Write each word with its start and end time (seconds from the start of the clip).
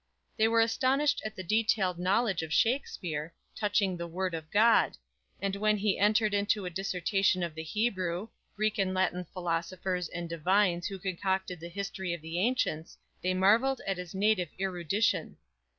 They 0.35 0.47
were 0.47 0.61
astonished 0.61 1.21
at 1.23 1.35
the 1.35 1.43
detailed 1.43 1.99
knowledge 1.99 2.41
of 2.41 2.51
Shakspere, 2.51 3.35
touching 3.55 3.95
the 3.97 4.07
"Word 4.07 4.33
of 4.33 4.49
God;" 4.49 4.97
and 5.39 5.55
when 5.55 5.77
he 5.77 5.99
entered 5.99 6.33
into 6.33 6.65
a 6.65 6.71
dissertation 6.71 7.43
of 7.43 7.53
the 7.53 7.61
Hebrew, 7.61 8.29
Greek 8.55 8.79
and 8.79 8.95
Latin 8.95 9.25
philosophers 9.31 10.09
and 10.09 10.27
"divines" 10.27 10.87
who 10.87 10.97
concocted 10.97 11.59
the 11.59 11.69
history 11.69 12.15
of 12.15 12.21
the 12.23 12.39
ancients, 12.39 12.97
they 13.21 13.35
marveled 13.35 13.81
at 13.85 13.97
his 13.97 14.15
native 14.15 14.49
erudition. 14.59 15.37